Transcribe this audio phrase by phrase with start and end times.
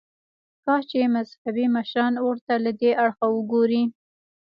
[0.65, 3.83] کاش چې مذهبي مشران ورته له دې اړخه وګوري.